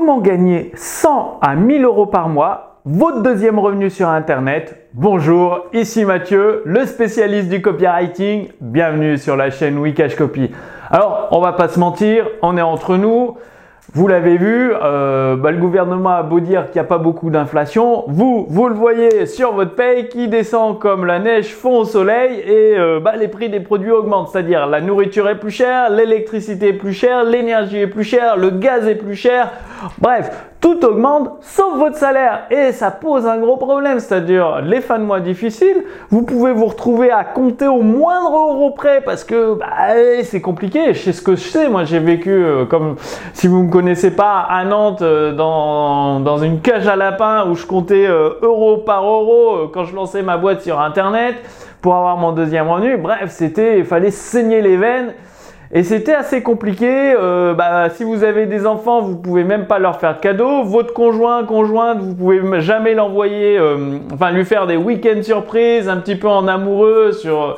Comment 0.00 0.20
gagner 0.20 0.72
100 0.76 1.40
à 1.42 1.54
1000 1.54 1.84
euros 1.84 2.06
par 2.06 2.30
mois 2.30 2.80
Votre 2.86 3.20
deuxième 3.20 3.58
revenu 3.58 3.90
sur 3.90 4.08
Internet. 4.08 4.88
Bonjour, 4.94 5.66
ici 5.74 6.06
Mathieu, 6.06 6.62
le 6.64 6.86
spécialiste 6.86 7.50
du 7.50 7.60
copywriting. 7.60 8.48
Bienvenue 8.62 9.18
sur 9.18 9.36
la 9.36 9.50
chaîne 9.50 9.76
Wikash 9.76 10.16
Copy. 10.16 10.50
Alors, 10.90 11.28
on 11.32 11.40
va 11.42 11.52
pas 11.52 11.68
se 11.68 11.78
mentir, 11.78 12.26
on 12.40 12.56
est 12.56 12.62
entre 12.62 12.96
nous. 12.96 13.36
Vous 13.92 14.06
l'avez 14.06 14.36
vu, 14.36 14.72
euh, 14.72 15.34
bah, 15.34 15.50
le 15.50 15.58
gouvernement 15.58 16.10
a 16.10 16.22
beau 16.22 16.38
dire 16.38 16.66
qu'il 16.66 16.74
n'y 16.74 16.86
a 16.86 16.88
pas 16.88 16.98
beaucoup 16.98 17.28
d'inflation, 17.28 18.04
vous, 18.06 18.46
vous 18.48 18.68
le 18.68 18.74
voyez 18.74 19.26
sur 19.26 19.52
votre 19.52 19.74
paye 19.74 20.08
qui 20.08 20.28
descend 20.28 20.78
comme 20.78 21.04
la 21.04 21.18
neige 21.18 21.52
fond 21.54 21.78
au 21.78 21.84
soleil 21.84 22.38
et 22.38 22.78
euh, 22.78 23.00
bah, 23.00 23.16
les 23.16 23.26
prix 23.26 23.48
des 23.48 23.58
produits 23.58 23.90
augmentent, 23.90 24.28
c'est-à-dire 24.28 24.68
la 24.68 24.80
nourriture 24.80 25.28
est 25.28 25.40
plus 25.40 25.50
chère, 25.50 25.90
l'électricité 25.90 26.68
est 26.68 26.72
plus 26.74 26.92
chère, 26.92 27.24
l'énergie 27.24 27.78
est 27.78 27.88
plus 27.88 28.04
chère, 28.04 28.36
le 28.36 28.50
gaz 28.50 28.86
est 28.86 28.94
plus 28.94 29.16
cher, 29.16 29.50
bref, 29.98 30.49
tout 30.60 30.84
augmente 30.84 31.30
sauf 31.40 31.76
votre 31.76 31.96
salaire. 31.96 32.42
Et 32.50 32.72
ça 32.72 32.90
pose 32.90 33.26
un 33.26 33.38
gros 33.38 33.56
problème, 33.56 33.98
c'est-à-dire 33.98 34.60
les 34.60 34.80
fins 34.80 34.98
de 34.98 35.04
mois 35.04 35.20
difficiles, 35.20 35.84
vous 36.10 36.22
pouvez 36.22 36.52
vous 36.52 36.66
retrouver 36.66 37.10
à 37.10 37.24
compter 37.24 37.66
au 37.66 37.82
moindre 37.82 38.32
euro 38.32 38.70
près 38.70 39.00
parce 39.00 39.24
que 39.24 39.54
bah, 39.54 39.66
c'est 40.22 40.40
compliqué, 40.40 40.92
je 40.92 40.98
sais 40.98 41.12
ce 41.12 41.22
que 41.22 41.34
je 41.34 41.40
sais, 41.40 41.68
moi 41.68 41.84
j'ai 41.84 41.98
vécu 41.98 42.30
euh, 42.30 42.66
comme 42.66 42.96
si 43.32 43.48
vous 43.48 43.62
me 43.62 43.70
connaissez 43.70 44.10
pas 44.10 44.40
à 44.40 44.64
Nantes 44.64 45.02
euh, 45.02 45.32
dans, 45.32 46.20
dans 46.20 46.38
une 46.38 46.60
cage 46.60 46.86
à 46.86 46.96
lapin 46.96 47.46
où 47.48 47.54
je 47.54 47.66
comptais 47.66 48.06
euh, 48.06 48.30
euro 48.42 48.78
par 48.78 49.04
euro 49.04 49.68
quand 49.72 49.84
je 49.84 49.94
lançais 49.94 50.22
ma 50.22 50.36
boîte 50.36 50.62
sur 50.62 50.80
internet 50.80 51.36
pour 51.80 51.94
avoir 51.94 52.18
mon 52.18 52.32
deuxième 52.32 52.68
revenu, 52.68 52.98
bref 52.98 53.30
c'était, 53.30 53.78
il 53.78 53.84
fallait 53.86 54.10
saigner 54.10 54.60
les 54.60 54.76
veines 54.76 55.14
et 55.72 55.84
c'était 55.84 56.14
assez 56.14 56.42
compliqué. 56.42 57.14
Euh, 57.16 57.54
bah, 57.54 57.90
si 57.90 58.02
vous 58.02 58.24
avez 58.24 58.46
des 58.46 58.66
enfants, 58.66 59.02
vous 59.02 59.16
pouvez 59.16 59.44
même 59.44 59.66
pas 59.66 59.78
leur 59.78 60.00
faire 60.00 60.16
de 60.16 60.20
cadeaux. 60.20 60.64
Votre 60.64 60.92
conjoint, 60.92 61.44
conjointe, 61.44 61.98
vous 62.00 62.14
pouvez 62.14 62.60
jamais 62.60 62.94
l'envoyer, 62.94 63.56
euh, 63.56 63.98
enfin 64.12 64.32
lui 64.32 64.44
faire 64.44 64.66
des 64.66 64.76
week-ends 64.76 65.22
surprises, 65.22 65.88
un 65.88 65.98
petit 65.98 66.16
peu 66.16 66.26
en 66.26 66.48
amoureux 66.48 67.12
sur 67.12 67.56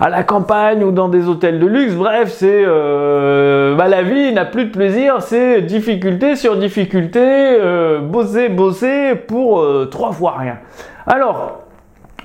à 0.00 0.08
la 0.08 0.22
campagne 0.22 0.82
ou 0.82 0.92
dans 0.92 1.10
des 1.10 1.28
hôtels 1.28 1.60
de 1.60 1.66
luxe. 1.66 1.94
Bref, 1.94 2.30
c'est 2.30 2.64
euh, 2.66 3.74
bah, 3.76 3.86
la 3.86 4.02
vie 4.02 4.32
n'a 4.32 4.46
plus 4.46 4.64
de 4.64 4.70
plaisir. 4.70 5.20
C'est 5.20 5.60
difficulté 5.60 6.36
sur 6.36 6.56
difficulté, 6.56 7.20
euh, 7.20 8.00
bosser, 8.00 8.48
bosser 8.48 9.14
pour 9.14 9.60
euh, 9.60 9.88
trois 9.90 10.12
fois 10.12 10.36
rien. 10.38 10.58
Alors, 11.06 11.64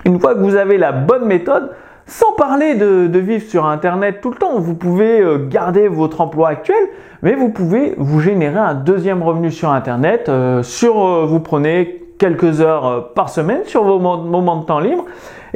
une 0.05 0.21
fois 0.21 0.35
que 0.35 0.39
vous 0.39 0.55
avez 0.55 0.77
la 0.77 0.93
bonne 0.93 1.25
méthode, 1.25 1.71
sans 2.07 2.31
parler 2.31 2.75
de, 2.75 3.19
vivre 3.19 3.43
sur 3.47 3.65
Internet 3.65 4.21
tout 4.21 4.31
le 4.31 4.37
temps, 4.37 4.59
vous 4.59 4.75
pouvez 4.75 5.19
euh, 5.19 5.45
garder 5.45 5.89
votre 5.89 6.21
emploi 6.21 6.47
actuel, 6.47 6.87
mais 7.21 7.35
vous 7.35 7.49
pouvez 7.49 7.95
vous 7.97 8.21
générer 8.21 8.57
un 8.57 8.75
deuxième 8.75 9.21
revenu 9.21 9.51
sur 9.51 9.71
Internet. 9.71 10.29
Euh, 10.29 10.63
sur, 10.63 11.05
euh, 11.05 11.25
vous 11.25 11.41
prenez 11.41 12.05
quelques 12.17 12.61
heures 12.61 13.11
par 13.13 13.29
semaine 13.29 13.61
sur 13.65 13.83
vos 13.83 13.99
moments 13.99 14.55
de 14.55 14.65
temps 14.65 14.79
libre. 14.79 15.05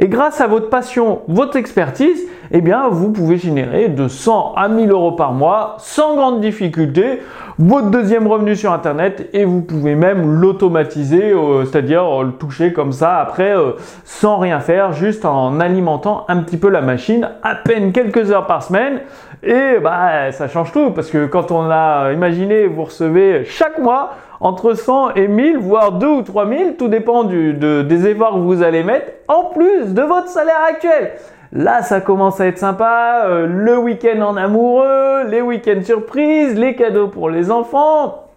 Et 0.02 0.08
grâce 0.08 0.40
à 0.40 0.48
votre 0.48 0.68
passion, 0.68 1.20
votre 1.28 1.54
expertise, 1.56 2.26
eh 2.50 2.60
bien, 2.60 2.88
vous 2.88 3.12
pouvez 3.12 3.36
générer 3.36 3.86
de 3.86 4.08
100 4.08 4.54
à 4.56 4.66
1000 4.66 4.90
euros 4.90 5.12
par 5.12 5.32
mois 5.32 5.76
sans 5.78 6.16
grande 6.16 6.40
difficulté 6.40 7.20
votre 7.58 7.90
deuxième 7.90 8.26
revenu 8.26 8.56
sur 8.56 8.72
Internet 8.72 9.28
et 9.32 9.44
vous 9.44 9.60
pouvez 9.60 9.94
même 9.94 10.40
l'automatiser, 10.40 11.32
euh, 11.32 11.64
c'est-à-dire 11.64 12.02
euh, 12.02 12.24
le 12.24 12.32
toucher 12.32 12.72
comme 12.72 12.90
ça 12.90 13.18
après 13.18 13.56
euh, 13.56 13.72
sans 14.04 14.38
rien 14.38 14.58
faire, 14.58 14.92
juste 14.92 15.24
en 15.24 15.60
alimentant 15.60 16.24
un 16.28 16.38
petit 16.38 16.56
peu 16.56 16.68
la 16.68 16.80
machine, 16.80 17.28
à 17.44 17.54
peine 17.54 17.92
quelques 17.92 18.32
heures 18.32 18.46
par 18.46 18.62
semaine. 18.64 19.00
Et 19.44 19.78
bah, 19.82 20.32
ça 20.32 20.48
change 20.48 20.72
tout 20.72 20.90
parce 20.90 21.10
que 21.10 21.26
quand 21.26 21.50
on 21.50 21.70
a 21.70 22.12
imaginé, 22.12 22.66
vous 22.66 22.84
recevez 22.84 23.44
chaque 23.44 23.78
mois 23.78 24.10
entre 24.40 24.74
100 24.74 25.14
et 25.14 25.28
1000, 25.28 25.58
voire 25.58 25.92
2 25.92 26.06
ou 26.06 26.22
3000, 26.22 26.74
tout 26.76 26.88
dépend 26.88 27.22
du, 27.22 27.52
des 27.54 28.06
efforts 28.08 28.34
que 28.34 28.40
vous 28.40 28.62
allez 28.62 28.82
mettre, 28.82 29.12
en 29.28 29.44
plus 29.44 29.94
de 29.94 30.02
votre 30.02 30.28
salaire 30.28 30.60
actuel. 30.68 31.12
Là, 31.52 31.82
ça 31.82 32.00
commence 32.00 32.40
à 32.40 32.46
être 32.46 32.58
sympa. 32.58 33.24
Euh, 33.26 33.46
le 33.46 33.76
week-end 33.76 34.20
en 34.22 34.36
amoureux, 34.36 35.24
les 35.28 35.42
week-ends 35.42 35.82
surprises, 35.84 36.58
les 36.58 36.74
cadeaux 36.74 37.08
pour 37.08 37.28
les 37.28 37.50
enfants. 37.50 38.31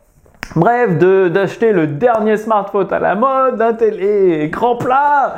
Bref, 0.56 0.98
d'acheter 0.98 1.74
le 1.74 1.86
dernier 1.86 2.38
smartphone 2.38 2.88
à 2.92 3.00
la 3.00 3.16
mode, 3.16 3.62
un 3.62 3.74
télé 3.74 4.44
écran 4.44 4.78
plat, 4.78 5.36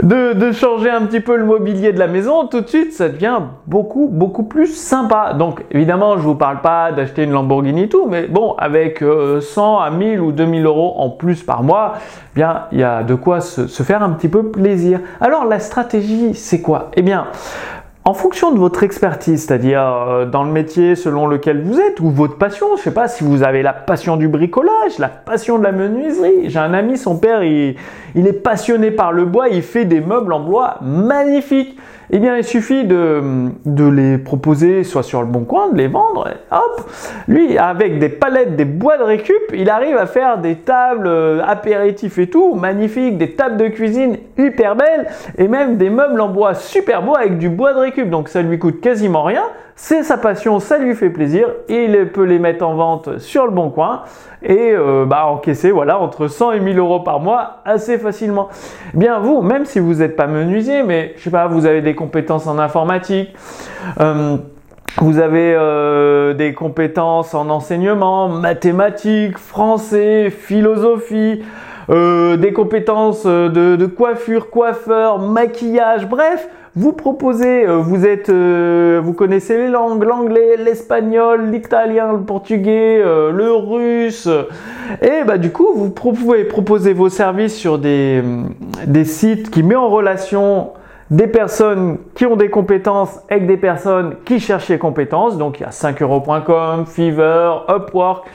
de, 0.00 0.34
de, 0.34 0.52
changer 0.52 0.88
un 0.88 1.02
petit 1.02 1.18
peu 1.18 1.36
le 1.36 1.44
mobilier 1.44 1.92
de 1.92 1.98
la 1.98 2.06
maison, 2.06 2.46
tout 2.46 2.60
de 2.60 2.68
suite 2.68 2.92
ça 2.92 3.08
devient 3.08 3.38
beaucoup 3.66 4.08
beaucoup 4.08 4.44
plus 4.44 4.68
sympa. 4.68 5.32
Donc 5.32 5.64
évidemment 5.72 6.16
je 6.16 6.22
vous 6.22 6.36
parle 6.36 6.60
pas 6.60 6.92
d'acheter 6.92 7.24
une 7.24 7.32
Lamborghini 7.32 7.82
et 7.82 7.88
tout, 7.88 8.06
mais 8.08 8.28
bon 8.28 8.54
avec 8.56 9.00
100 9.00 9.04
euh, 9.04 9.78
à 9.80 9.90
1000 9.90 10.20
ou 10.20 10.30
2000 10.30 10.64
euros 10.64 10.94
en 10.96 11.10
plus 11.10 11.42
par 11.42 11.64
mois, 11.64 11.94
eh 11.96 12.36
bien 12.36 12.66
il 12.70 12.78
y 12.78 12.84
a 12.84 13.02
de 13.02 13.16
quoi 13.16 13.40
se, 13.40 13.66
se 13.66 13.82
faire 13.82 14.04
un 14.04 14.10
petit 14.10 14.28
peu 14.28 14.44
plaisir. 14.52 15.00
Alors 15.20 15.44
la 15.44 15.58
stratégie 15.58 16.34
c'est 16.34 16.60
quoi? 16.60 16.90
Eh 16.94 17.02
bien 17.02 17.26
en 18.06 18.14
fonction 18.14 18.52
de 18.52 18.58
votre 18.58 18.84
expertise, 18.84 19.44
c'est-à-dire 19.44 19.82
euh, 19.82 20.26
dans 20.26 20.44
le 20.44 20.52
métier 20.52 20.94
selon 20.94 21.26
lequel 21.26 21.62
vous 21.62 21.80
êtes, 21.80 21.98
ou 21.98 22.08
votre 22.08 22.38
passion, 22.38 22.76
je 22.76 22.82
sais 22.82 22.94
pas 22.94 23.08
si 23.08 23.24
vous 23.24 23.42
avez 23.42 23.62
la 23.62 23.72
passion 23.72 24.16
du 24.16 24.28
bricolage, 24.28 24.98
la 25.00 25.08
passion 25.08 25.58
de 25.58 25.64
la 25.64 25.72
menuiserie. 25.72 26.48
J'ai 26.48 26.58
un 26.60 26.72
ami, 26.72 26.98
son 26.98 27.18
père, 27.18 27.42
il 27.42 27.76
est 28.14 28.42
passionné 28.44 28.92
par 28.92 29.10
le 29.10 29.24
bois, 29.24 29.48
il 29.48 29.62
fait 29.62 29.84
des 29.84 30.00
meubles 30.00 30.32
en 30.32 30.38
bois 30.38 30.76
magnifiques. 30.82 31.76
Eh 32.10 32.18
bien, 32.18 32.36
il 32.36 32.44
suffit 32.44 32.84
de, 32.84 33.50
de, 33.64 33.88
les 33.88 34.18
proposer 34.18 34.84
soit 34.84 35.02
sur 35.02 35.20
le 35.20 35.26
bon 35.26 35.44
coin, 35.44 35.70
de 35.70 35.76
les 35.76 35.88
vendre, 35.88 36.28
et 36.28 36.54
hop, 36.54 36.90
lui, 37.26 37.58
avec 37.58 37.98
des 37.98 38.08
palettes, 38.08 38.54
des 38.54 38.64
bois 38.64 38.96
de 38.96 39.02
récup, 39.02 39.34
il 39.52 39.68
arrive 39.68 39.96
à 39.96 40.06
faire 40.06 40.38
des 40.38 40.56
tables 40.56 41.08
euh, 41.08 41.42
apéritifs 41.44 42.18
et 42.18 42.28
tout, 42.28 42.54
magnifiques, 42.54 43.18
des 43.18 43.32
tables 43.32 43.56
de 43.56 43.68
cuisine 43.68 44.18
hyper 44.38 44.76
belles, 44.76 45.08
et 45.36 45.48
même 45.48 45.76
des 45.76 45.90
meubles 45.90 46.20
en 46.20 46.28
bois 46.28 46.54
super 46.54 47.02
beaux 47.02 47.16
avec 47.16 47.38
du 47.38 47.48
bois 47.48 47.74
de 47.74 47.78
récup. 47.80 48.08
Donc 48.08 48.28
ça 48.28 48.40
lui 48.42 48.58
coûte 48.58 48.80
quasiment 48.80 49.24
rien, 49.24 49.42
c'est 49.74 50.02
sa 50.04 50.16
passion, 50.16 50.58
ça 50.60 50.78
lui 50.78 50.94
fait 50.94 51.10
plaisir, 51.10 51.48
il 51.68 52.08
peut 52.08 52.24
les 52.24 52.38
mettre 52.38 52.66
en 52.66 52.74
vente 52.74 53.18
sur 53.18 53.44
le 53.44 53.50
bon 53.50 53.68
coin 53.70 54.02
et 54.42 54.72
euh, 54.72 55.04
bah, 55.04 55.26
encaisser 55.26 55.70
voilà, 55.70 55.98
entre 55.98 56.28
100 56.28 56.52
et 56.52 56.60
1000 56.60 56.78
euros 56.78 57.00
par 57.00 57.20
mois 57.20 57.58
assez 57.64 57.98
facilement. 57.98 58.48
Eh 58.94 58.96
bien 58.96 59.18
vous, 59.18 59.42
même 59.42 59.64
si 59.64 59.78
vous 59.78 59.96
n'êtes 59.96 60.16
pas 60.16 60.26
menuisier, 60.26 60.82
mais 60.82 61.12
je 61.16 61.24
sais 61.24 61.30
pas, 61.30 61.46
vous 61.46 61.66
avez 61.66 61.82
des 61.82 61.94
compétences 61.96 62.46
en 62.46 62.60
informatique, 62.60 63.34
euh, 64.00 64.36
vous 64.98 65.18
avez 65.18 65.54
euh, 65.56 66.32
des 66.34 66.54
compétences 66.54 67.34
en 67.34 67.50
enseignement, 67.50 68.28
mathématiques, 68.28 69.38
français, 69.38 70.30
philosophie, 70.30 71.42
des 71.88 72.52
compétences 72.52 73.26
de, 73.26 73.86
coiffure, 73.86 74.50
coiffeur, 74.50 75.20
maquillage, 75.20 76.08
bref, 76.08 76.48
vous 76.76 76.92
proposez, 76.92 77.66
euh, 77.66 77.78
vous 77.78 78.04
êtes, 78.04 78.28
euh, 78.28 79.00
vous 79.02 79.14
connaissez 79.14 79.56
les 79.56 79.68
langues, 79.68 80.04
l'anglais, 80.04 80.56
l'espagnol, 80.58 81.50
l'italien, 81.50 82.12
le 82.12 82.20
portugais, 82.20 83.00
euh, 83.02 83.32
le 83.32 83.50
russe, 83.50 84.28
et 85.00 85.24
bah 85.26 85.38
du 85.38 85.50
coup 85.50 85.72
vous 85.74 85.88
pouvez 85.88 86.44
proposer 86.44 86.92
vos 86.92 87.08
services 87.08 87.56
sur 87.56 87.78
des, 87.78 88.22
des 88.86 89.06
sites 89.06 89.50
qui 89.50 89.62
mettent 89.62 89.78
en 89.78 89.88
relation 89.88 90.72
des 91.10 91.26
personnes 91.26 91.98
qui 92.14 92.26
ont 92.26 92.36
des 92.36 92.50
compétences 92.50 93.20
avec 93.28 93.46
des 93.46 93.56
personnes 93.56 94.16
qui 94.24 94.40
cherchent 94.40 94.68
les 94.68 94.78
compétences. 94.78 95.38
Donc 95.38 95.60
il 95.60 95.62
y 95.62 95.66
a 95.66 95.70
5euros.com, 95.70 96.86
Fiverr, 96.86 97.66
Upwork. 97.68 98.26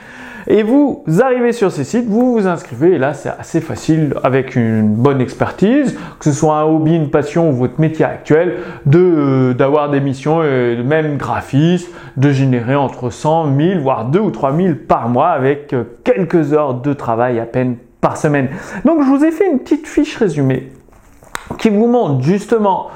Et 0.48 0.64
vous 0.64 1.04
arrivez 1.20 1.52
sur 1.52 1.70
ces 1.70 1.84
sites, 1.84 2.06
vous 2.08 2.32
vous 2.32 2.46
inscrivez 2.48 2.94
et 2.94 2.98
là 2.98 3.14
c'est 3.14 3.28
assez 3.28 3.60
facile 3.60 4.14
avec 4.24 4.56
une 4.56 4.88
bonne 4.88 5.20
expertise, 5.20 5.96
que 6.18 6.24
ce 6.24 6.32
soit 6.32 6.56
un 6.56 6.64
hobby, 6.64 6.96
une 6.96 7.10
passion 7.10 7.50
ou 7.50 7.52
votre 7.52 7.80
métier 7.80 8.04
actuel, 8.04 8.56
de 8.84 8.98
euh, 8.98 9.54
d'avoir 9.54 9.88
des 9.88 10.00
missions, 10.00 10.42
et 10.42 10.82
même 10.82 11.16
graphiste, 11.16 11.92
de 12.16 12.30
générer 12.30 12.74
entre 12.74 13.10
100, 13.10 13.44
1000 13.44 13.78
voire 13.78 14.06
2 14.06 14.18
ou 14.18 14.30
3000 14.32 14.78
par 14.78 15.08
mois 15.08 15.28
avec 15.28 15.72
euh, 15.74 15.84
quelques 16.02 16.52
heures 16.52 16.74
de 16.74 16.92
travail 16.92 17.38
à 17.38 17.46
peine 17.46 17.76
par 18.00 18.16
semaine. 18.16 18.48
Donc 18.84 19.00
je 19.04 19.08
vous 19.08 19.24
ai 19.24 19.30
fait 19.30 19.48
une 19.48 19.60
petite 19.60 19.86
fiche 19.86 20.16
résumée 20.16 20.72
qui 21.58 21.70
vous 21.70 21.86
montre 21.86 22.22
justement 22.22 22.88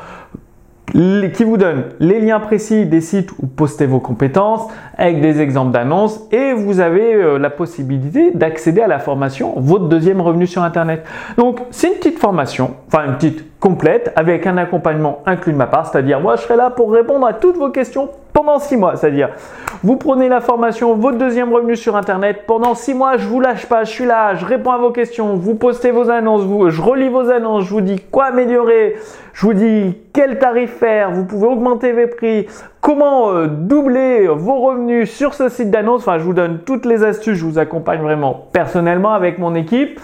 qui 0.92 1.44
vous 1.44 1.56
donne 1.56 1.84
les 2.00 2.20
liens 2.20 2.40
précis 2.40 2.86
des 2.86 3.00
sites 3.00 3.32
où 3.38 3.46
postez 3.46 3.86
vos 3.86 4.00
compétences 4.00 4.68
avec 4.96 5.20
des 5.20 5.40
exemples 5.40 5.72
d'annonces 5.72 6.20
et 6.30 6.52
vous 6.54 6.80
avez 6.80 7.14
euh, 7.14 7.38
la 7.38 7.50
possibilité 7.50 8.30
d'accéder 8.30 8.80
à 8.80 8.86
la 8.86 8.98
formation 8.98 9.54
votre 9.56 9.88
deuxième 9.88 10.20
revenu 10.20 10.46
sur 10.46 10.62
internet. 10.62 11.04
Donc 11.36 11.60
c'est 11.70 11.88
une 11.88 11.94
petite 11.94 12.18
formation, 12.18 12.76
enfin 12.86 13.06
une 13.06 13.14
petite 13.14 13.44
complète 13.60 14.12
avec 14.16 14.46
un 14.46 14.56
accompagnement 14.56 15.22
inclus 15.26 15.52
de 15.52 15.58
ma 15.58 15.66
part, 15.66 15.86
c'est-à-dire 15.86 16.20
moi 16.20 16.36
je 16.36 16.42
serai 16.42 16.56
là 16.56 16.70
pour 16.70 16.92
répondre 16.92 17.26
à 17.26 17.32
toutes 17.34 17.56
vos 17.56 17.70
questions 17.70 18.08
pendant 18.36 18.58
6 18.58 18.76
mois. 18.76 18.96
C'est-à-dire, 18.96 19.30
vous 19.82 19.96
prenez 19.96 20.28
la 20.28 20.42
formation, 20.42 20.94
votre 20.94 21.16
deuxième 21.16 21.50
revenu 21.54 21.74
sur 21.74 21.96
Internet. 21.96 22.42
Pendant 22.46 22.74
6 22.74 22.92
mois, 22.92 23.16
je 23.16 23.26
vous 23.26 23.40
lâche 23.40 23.64
pas, 23.64 23.84
je 23.84 23.90
suis 23.90 24.04
là, 24.04 24.34
je 24.34 24.44
réponds 24.44 24.72
à 24.72 24.76
vos 24.76 24.90
questions, 24.90 25.36
vous 25.36 25.54
postez 25.54 25.90
vos 25.90 26.10
annonces, 26.10 26.42
je 26.68 26.82
relis 26.82 27.08
vos 27.08 27.30
annonces, 27.30 27.64
je 27.64 27.70
vous 27.70 27.80
dis 27.80 27.98
quoi 28.10 28.26
améliorer, 28.26 28.96
je 29.32 29.46
vous 29.46 29.54
dis 29.54 29.96
quel 30.12 30.38
tarif 30.38 30.70
faire, 30.70 31.12
vous 31.12 31.24
pouvez 31.24 31.46
augmenter 31.46 31.92
vos 31.92 32.14
prix, 32.14 32.46
comment 32.82 33.30
euh, 33.30 33.46
doubler 33.46 34.26
vos 34.26 34.60
revenus 34.60 35.10
sur 35.10 35.32
ce 35.32 35.48
site 35.48 35.70
d'annonce. 35.70 36.02
Enfin, 36.02 36.18
je 36.18 36.24
vous 36.24 36.34
donne 36.34 36.58
toutes 36.58 36.84
les 36.84 37.04
astuces, 37.04 37.38
je 37.38 37.44
vous 37.46 37.58
accompagne 37.58 38.02
vraiment 38.02 38.48
personnellement 38.52 39.14
avec 39.14 39.38
mon 39.38 39.54
équipe. 39.54 39.98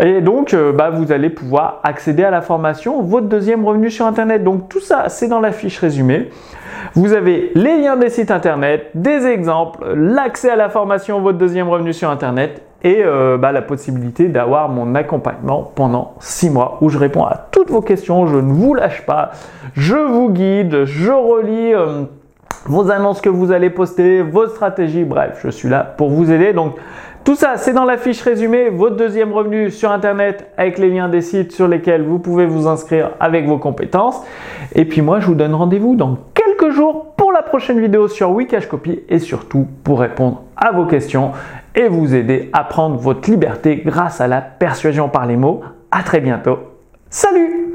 Et 0.00 0.22
donc, 0.22 0.54
euh, 0.54 0.72
bah, 0.72 0.88
vous 0.88 1.12
allez 1.12 1.28
pouvoir 1.28 1.80
accéder 1.84 2.24
à 2.24 2.30
la 2.30 2.40
formation, 2.40 3.02
votre 3.02 3.26
deuxième 3.26 3.66
revenu 3.66 3.90
sur 3.90 4.06
Internet. 4.06 4.42
Donc, 4.42 4.70
tout 4.70 4.80
ça, 4.80 5.10
c'est 5.10 5.28
dans 5.28 5.40
la 5.40 5.52
fiche 5.52 5.78
résumée. 5.78 6.30
Vous 6.94 7.12
avez 7.12 7.50
les 7.54 7.80
liens 7.80 7.96
des 7.96 8.10
sites 8.10 8.30
Internet, 8.30 8.90
des 8.94 9.26
exemples, 9.26 9.84
l'accès 9.94 10.50
à 10.50 10.56
la 10.56 10.68
formation, 10.68 11.20
votre 11.20 11.38
deuxième 11.38 11.68
revenu 11.68 11.92
sur 11.92 12.10
Internet 12.10 12.62
et 12.82 13.02
euh, 13.04 13.36
bah, 13.38 13.52
la 13.52 13.62
possibilité 13.62 14.28
d'avoir 14.28 14.68
mon 14.68 14.94
accompagnement 14.94 15.70
pendant 15.74 16.14
six 16.20 16.50
mois 16.50 16.78
où 16.80 16.88
je 16.88 16.98
réponds 16.98 17.24
à 17.24 17.48
toutes 17.50 17.70
vos 17.70 17.82
questions, 17.82 18.26
je 18.26 18.36
ne 18.36 18.52
vous 18.52 18.74
lâche 18.74 19.04
pas, 19.06 19.30
je 19.74 19.96
vous 19.96 20.30
guide, 20.30 20.84
je 20.84 21.10
relis. 21.10 21.74
Euh, 21.74 22.04
vos 22.68 22.90
annonces 22.90 23.20
que 23.20 23.28
vous 23.28 23.52
allez 23.52 23.70
poster, 23.70 24.22
vos 24.22 24.48
stratégies, 24.48 25.04
bref, 25.04 25.40
je 25.44 25.50
suis 25.50 25.68
là 25.68 25.84
pour 25.84 26.10
vous 26.10 26.32
aider. 26.32 26.52
Donc, 26.52 26.74
tout 27.24 27.34
ça, 27.34 27.56
c'est 27.56 27.72
dans 27.72 27.84
la 27.84 27.96
fiche 27.96 28.22
résumée, 28.22 28.70
votre 28.70 28.96
deuxième 28.96 29.32
revenu 29.32 29.70
sur 29.70 29.90
Internet 29.90 30.48
avec 30.56 30.78
les 30.78 30.90
liens 30.90 31.08
des 31.08 31.22
sites 31.22 31.52
sur 31.52 31.68
lesquels 31.68 32.02
vous 32.02 32.18
pouvez 32.18 32.46
vous 32.46 32.66
inscrire 32.68 33.10
avec 33.18 33.46
vos 33.46 33.58
compétences. 33.58 34.20
Et 34.74 34.84
puis 34.84 35.02
moi, 35.02 35.20
je 35.20 35.26
vous 35.26 35.34
donne 35.34 35.54
rendez-vous 35.54 35.96
dans 35.96 36.18
pour 37.16 37.32
la 37.32 37.42
prochaine 37.42 37.80
vidéo 37.80 38.08
sur 38.08 38.30
Wikash 38.30 38.66
Copy 38.66 39.00
et 39.08 39.18
surtout 39.18 39.66
pour 39.84 40.00
répondre 40.00 40.42
à 40.56 40.72
vos 40.72 40.86
questions 40.86 41.32
et 41.74 41.88
vous 41.88 42.14
aider 42.14 42.50
à 42.52 42.64
prendre 42.64 42.96
votre 42.96 43.30
liberté 43.30 43.82
grâce 43.84 44.20
à 44.20 44.28
la 44.28 44.40
persuasion 44.40 45.08
par 45.08 45.26
les 45.26 45.36
mots. 45.36 45.62
À 45.90 46.02
très 46.02 46.20
bientôt. 46.20 46.58
Salut 47.08 47.65